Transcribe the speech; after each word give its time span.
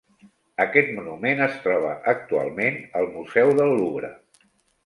Aquest 0.63 0.87
monument 0.99 1.43
es 1.47 1.59
troba 1.65 1.91
actualment 2.13 2.81
al 3.01 3.09
Museu 3.19 3.55
del 3.63 3.75
Louvre. 3.83 4.11